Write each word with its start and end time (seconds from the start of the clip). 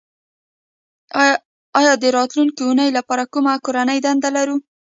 ایا 1.79 1.93
د 2.03 2.05
راتلونکې 2.17 2.61
اونۍ 2.65 2.89
لپاره 2.97 3.23
کومه 3.33 3.53
کورنۍ 3.65 3.99
دنده 4.05 4.29
لرو 4.37 4.55